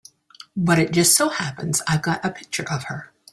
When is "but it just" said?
0.57-1.13